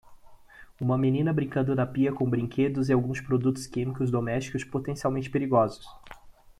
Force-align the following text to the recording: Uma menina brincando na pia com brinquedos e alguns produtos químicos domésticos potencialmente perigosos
Uma 0.81 0.97
menina 0.97 1.31
brincando 1.31 1.75
na 1.75 1.85
pia 1.85 2.11
com 2.11 2.27
brinquedos 2.27 2.89
e 2.89 2.91
alguns 2.93 3.21
produtos 3.21 3.67
químicos 3.67 4.09
domésticos 4.09 4.63
potencialmente 4.63 5.29
perigosos 5.29 5.85